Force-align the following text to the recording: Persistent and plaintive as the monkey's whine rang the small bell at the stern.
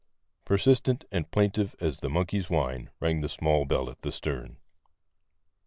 Persistent 0.45 1.05
and 1.11 1.29
plaintive 1.29 1.75
as 1.79 1.99
the 1.99 2.09
monkey's 2.09 2.49
whine 2.49 2.89
rang 2.99 3.21
the 3.21 3.29
small 3.29 3.65
bell 3.65 3.87
at 3.87 4.01
the 4.01 4.11
stern. 4.11 4.57